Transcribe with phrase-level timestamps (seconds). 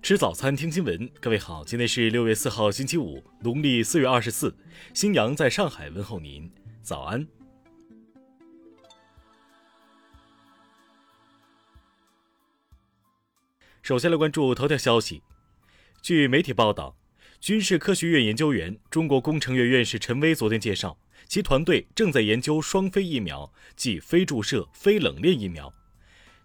[0.00, 1.10] 吃早餐，听新闻。
[1.20, 4.56] 各位好，今天是六月四号，星期五，农历四月二十四。
[4.94, 6.50] 新阳在上海问候您，
[6.82, 7.26] 早安。
[13.82, 15.22] 首先来关注头条消息。
[16.00, 16.96] 据媒体报道，
[17.40, 25.70] 军事科学院研究员、中国工程院院士陈薇昨天介绍，其团队正在研究双非疫苗，即非注射、非冷链疫苗。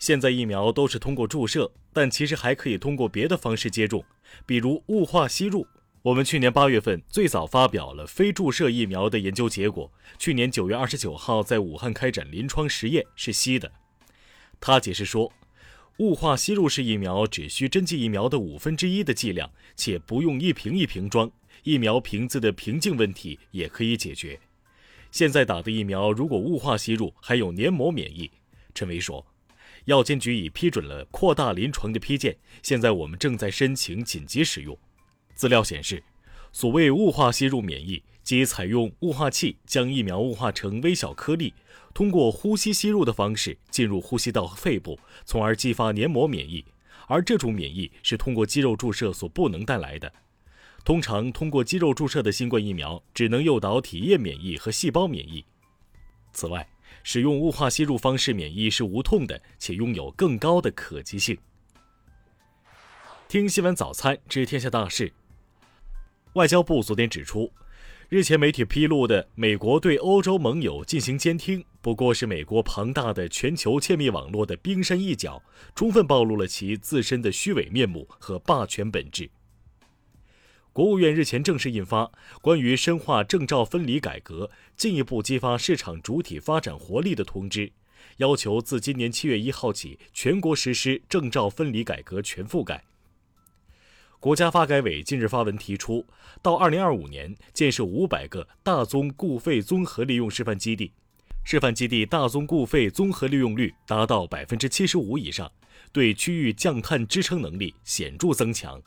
[0.03, 4.03] 现在疫苗都是通过注射，但其实还可以通过别的方式接种，
[4.45, 5.65] 比如雾化吸入。
[6.01, 13.71] 我们去年八月份最早发表了非注射疫苗的研究结果，去年九月二十九号在武汉开展临床实验，是吸的。
[14.59, 15.31] 他解释说，
[15.99, 21.31] 雾化吸入式疫苗只需针剂疫苗的五分之一的剂量，且不用一瓶一瓶装，
[21.63, 24.37] 疫苗瓶子的瓶颈问题也可以解决。
[25.11, 28.29] 现在打的疫苗如果雾化吸入，还有黏膜免疫。
[28.75, 29.25] 陈薇说。
[29.85, 34.77] 药监局已批准了扩大临床的批件，现在我们正在申请紧急使用。
[35.35, 36.03] 资料显示，
[36.51, 41.53] 所谓雾化吸入免疫，即采用雾化器将疫苗雾化成微小颗粒，
[41.93, 46.63] 通过呼吸吸入的方式进入呼吸道和肺部，从而激发黏膜免疫。
[47.07, 50.11] 而这种免疫是通过肌肉注射所不能带来的。
[50.85, 55.43] 通常通过肌肉注射的新冠疫苗只能诱导体液免疫和细胞免疫。
[56.31, 56.67] 此外，
[57.01, 61.37] 使用雾化吸入方式免疫是无痛的，且拥有更高的可及性。
[63.27, 65.11] 听新闻早餐知天下大事。
[66.33, 67.51] 外交部昨天指出，
[68.09, 75.41] 日前媒体披露的美国对欧洲盟友进行监听，不过是美国庞大的全球窃密网络的冰山一角，
[75.75, 79.29] 充分暴露了其自身的虚伪面目和霸权本质。
[80.73, 82.05] 国务院日前正式印发
[82.41, 87.67] 《关于深化证照分离改革，进一步激发市场主体发展活力的通知》，
[88.17, 92.83] 要求自今年七月一号起，全国实施证照分离改革全覆盖。
[94.19, 96.07] 国家发改委近日发文提出，
[96.41, 100.91] 到二零二五年建设五百个大宗固废综合利用示范基地，
[101.43, 105.51] 示范基地大宗固废综合利用率达到百分之七十五以上，
[105.91, 108.81] 对区域降碳支撑能力显著增强。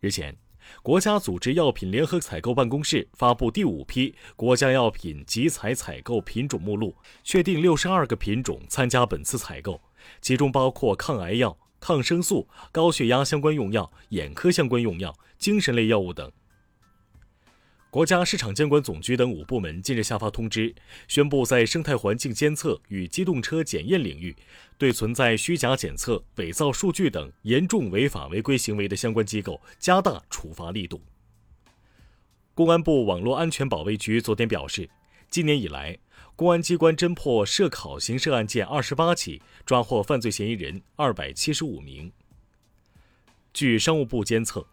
[0.00, 0.34] 日前。
[0.82, 9.80] 国家组织药品联合采购办公室发布第五批国家药品集采采购品种目录，确定六十二个品种参加本次采购，
[10.20, 16.30] 其中包括抗癌药、抗生素、高血压相关用药、眼科相关用药、精神类药物等。
[17.94, 20.74] 国家市场监管总局等五部门近日下发通知，
[21.06, 24.34] 宣布在生态环境监测与机动车检验领域，
[24.76, 31.00] 对存在虚假检测、伪造数据等严重违法违规行为的相关机构加大处罚力度。
[32.52, 34.90] 公安部网络安全保卫局昨天表示，
[35.30, 35.96] 今年以来，
[36.34, 42.10] 公安机关侦破涉考刑事案件二十八起，抓获犯罪嫌疑人二百七十五名。
[43.52, 44.66] 据商务部监测。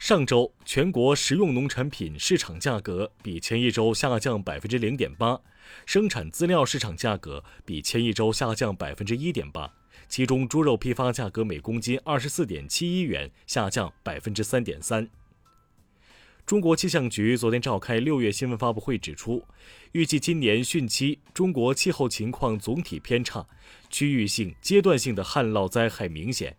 [0.00, 5.38] 上周全国食用农产品市场价格比前一周下降百分之零点八，
[5.84, 9.70] 生产资料市场价格比前一周下降百分之一点八，
[10.08, 15.06] 其中猪肉批发价格每公斤二十四点七一元，下降百分之三点三。
[16.46, 19.44] 中国气象局昨天召开六月新闻发布会，指出，
[19.92, 23.46] 预计今年汛期中国气候情况总体偏差，
[23.90, 26.56] 区域性、阶段性的旱涝灾害明显。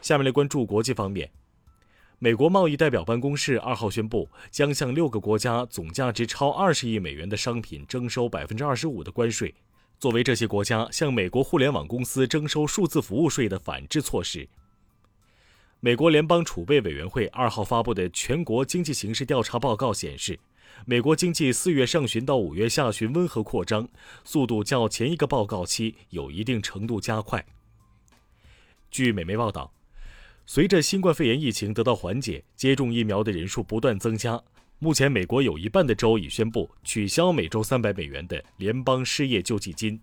[0.00, 1.30] 下面来关注国际方面。
[2.24, 9.52] 美国贸易代表办公室二号宣布，将向六个国家总价值超二十亿美元的商品征收百分之二十五的关税，
[9.98, 14.48] 作为这些国家向美国互联网公司征收数字服务税的反制措施。
[15.80, 20.38] 美国联邦储备委员会二号发布的全国经济形势调查报告显示，
[20.86, 23.88] 美国经济四月上旬到五月下旬温和扩张，
[24.22, 27.44] 速度较前一个报告期有一定程度加快。
[28.92, 29.72] 据美媒报道。
[30.44, 34.42] 随着新冠肺炎疫情得到缓解，接种疫苗的人数不断增加。
[34.78, 40.00] 目前，美国有一半的州已宣布取消每周三百美元的联邦失业救济金。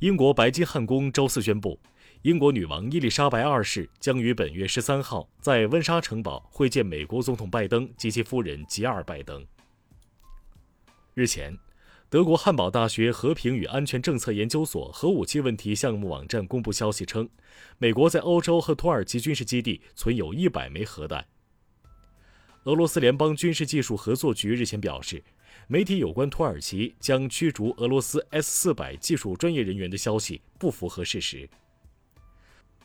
[0.00, 1.80] 英国白金汉宫周四宣布，
[2.22, 9.46] 英国女王伊丽莎白二世将于本月十三号在温莎城堡会见美国总统拜登及其夫人吉尔拜登。
[11.14, 11.56] 日前。
[12.08, 17.28] 德国汉堡大学和平与安全政策研究所核武器问题项目网站公布消息称，
[17.78, 21.26] 美国在欧洲和土耳其军事基地存有一百枚核弹。
[22.62, 25.20] 俄罗斯联邦军事技术合作局日前表示，
[25.66, 31.48] 媒体有关土耳其将驱逐俄罗斯 S 四百技术专业人员的消息不符合事实。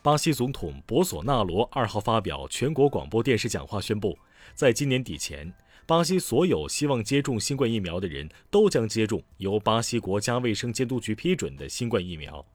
[0.01, 4.17] 巴西总统博索纳罗二号发表全国广播电视讲话，宣布
[4.55, 5.53] 在今年底前。
[5.91, 12.45] 巴西所有希望接种新冠疫苗的人都将接种由巴西国家卫生监督局批准的新冠疫苗。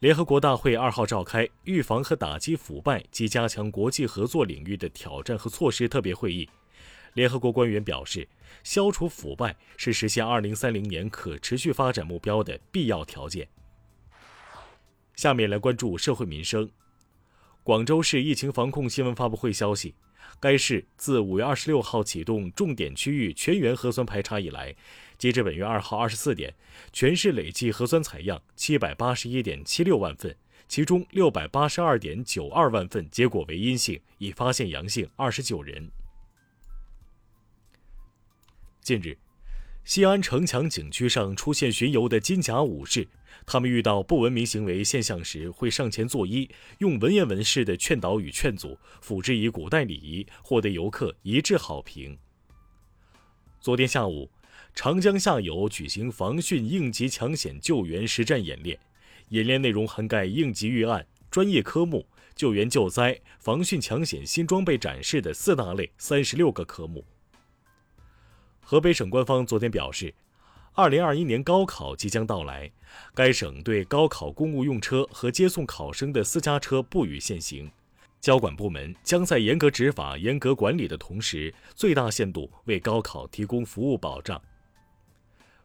[0.00, 6.50] 联合国大会二号召开预防和打击腐败及加强国际合作领域的挑战和措施特别会议。
[7.14, 8.26] 联合国官员表示，
[8.64, 13.46] 消除腐败是实现2030年可持续发展目标的必要条件。
[15.14, 16.68] 下面来关注社会民生。
[17.62, 19.94] 广州市疫情防控新闻发布会消息，
[20.40, 24.74] 该市自5月26号启动重点区域全员核酸排查以来，
[25.18, 26.54] 截至本月2号24点，
[26.92, 30.36] 全市累计核酸采样781.76万份，
[30.68, 35.90] 其中682.92万份结果为阴性，已发现阳性29人。
[38.80, 39.18] 近日，
[39.84, 43.08] 西安城墙景区上出现巡游的金甲武士，
[43.50, 46.50] 他们遇到不文明行为现象时，会上前作揖，
[46.80, 52.18] 用文言文式的劝导与劝阻，辅之以古代礼仪，获得游客一致好评。
[53.58, 54.30] 昨天下午，
[54.74, 58.78] 长江下游举行防汛应急抢险救援实战演练，
[59.30, 62.06] 演练内容涵盖应急预案、专业科目、
[62.36, 67.02] 救援救灾、防汛抢险新装备展示的四大类三十六个科目。
[68.60, 70.12] 河北省官方昨天表示，
[70.78, 72.70] 二零二一年高考即将到来，
[73.12, 77.68] 该省对高考公务用车和接送考生的私家车不予限行。
[78.20, 84.40] 交管部门将在严格执法、严格管理的同时，最大限度为高考提供服务保障。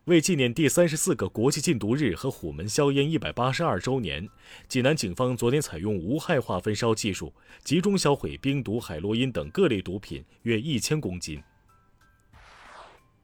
[0.06, 4.28] 为纪念第三十四个国际禁毒日和虎门销烟一百八十二周年，
[4.68, 7.32] 济南警方昨天采用无害化焚烧技术，
[7.64, 11.40] 集中销毁冰毒、海洛因等各类毒品约一千公斤。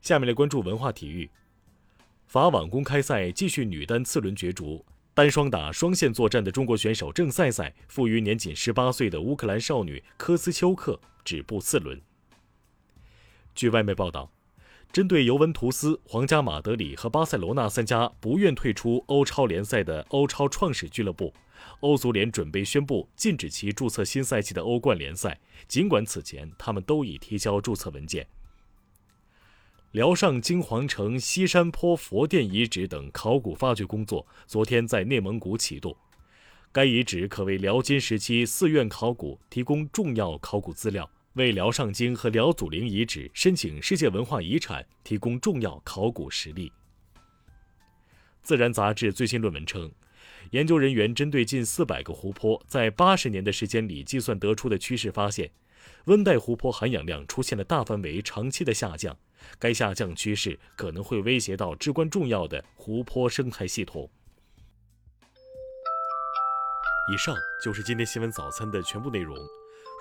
[0.04, 1.28] 下面来关注文化体育。
[2.30, 4.86] 法网公开赛继续女单次轮角逐，
[5.16, 12.00] 单双打双线作战的中国选手郑赛赛负于年仅十八岁的乌克兰少女科斯丘克，止步次轮。
[13.56, 14.32] 据外媒报道，
[14.94, 21.34] 针对尤文图斯、皇家马德里和巴塞罗那三家不愿退出欧超联赛的欧超创始俱乐部，
[21.80, 28.28] 欧足联准备宣布禁止其注册新赛季的欧冠联赛，尽管此前他们都已提交注册文件。
[29.92, 35.98] 辽上金皇城西山坡佛殿遗址等考古发掘工作昨天在内蒙古启动，
[36.72, 46.72] 该遗址可为辽金时期寺院考古提供重要考古资料，为辽上京和辽祖陵遗址申请世界文化遗产提供重要考古实例。
[48.44, 49.92] 自然杂志最新论文称，
[50.52, 55.50] 研究人员针对近四百个湖泊在八十年的时间里计算得出的趋势发现，
[56.06, 59.16] 温带湖泊含氧量出现了大范围长期的下降。
[59.58, 64.10] 该下降趋势可能会威胁到至关重要的湖泊生态系统。
[67.12, 69.36] 以上就是今天新闻早餐的全部内容。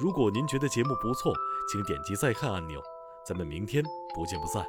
[0.01, 1.33] 如果您觉得节目不错，
[1.73, 2.83] 请点击再看按钮。
[3.27, 3.83] 咱们明天
[4.15, 4.65] 不见不散。